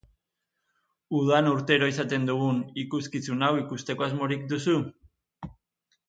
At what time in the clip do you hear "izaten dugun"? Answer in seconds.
1.91-2.63